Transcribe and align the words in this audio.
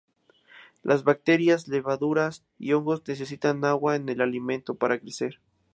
Las 0.81 1.03
bacterias, 1.03 1.67
levaduras 1.67 2.43
y 2.57 2.73
hongos 2.73 3.07
necesitan 3.07 3.63
agua 3.65 3.95
en 3.95 4.09
el 4.09 4.21
alimento 4.21 4.73
para 4.73 4.99
crecer. 4.99 5.39